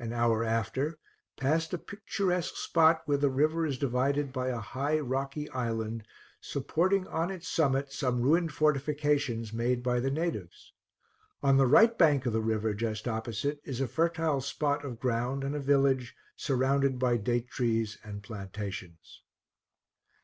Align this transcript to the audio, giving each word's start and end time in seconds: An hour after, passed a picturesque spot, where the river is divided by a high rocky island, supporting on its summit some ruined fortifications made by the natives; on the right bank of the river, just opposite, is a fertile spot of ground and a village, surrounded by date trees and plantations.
An 0.00 0.12
hour 0.12 0.42
after, 0.42 0.98
passed 1.36 1.72
a 1.72 1.78
picturesque 1.78 2.56
spot, 2.56 3.02
where 3.06 3.18
the 3.18 3.30
river 3.30 3.64
is 3.64 3.78
divided 3.78 4.32
by 4.32 4.48
a 4.48 4.58
high 4.58 4.98
rocky 4.98 5.48
island, 5.50 6.02
supporting 6.40 7.06
on 7.06 7.30
its 7.30 7.46
summit 7.46 7.92
some 7.92 8.20
ruined 8.20 8.50
fortifications 8.50 9.52
made 9.52 9.80
by 9.84 10.00
the 10.00 10.10
natives; 10.10 10.72
on 11.40 11.56
the 11.56 11.68
right 11.68 11.96
bank 11.96 12.26
of 12.26 12.32
the 12.32 12.42
river, 12.42 12.74
just 12.74 13.06
opposite, 13.06 13.60
is 13.62 13.80
a 13.80 13.86
fertile 13.86 14.40
spot 14.40 14.84
of 14.84 14.98
ground 14.98 15.44
and 15.44 15.54
a 15.54 15.60
village, 15.60 16.16
surrounded 16.34 16.98
by 16.98 17.16
date 17.16 17.46
trees 17.46 17.96
and 18.02 18.24
plantations. 18.24 19.22